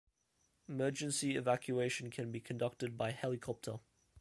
Emergency 0.67 1.35
evacuation 1.35 2.09
can 2.09 2.31
be 2.31 2.39
conducted 2.39 2.97
by 2.97 3.11
helicopter. 3.11 3.77